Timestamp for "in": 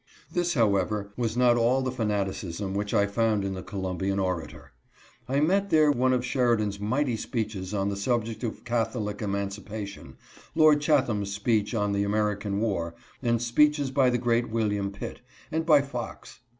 3.45-3.53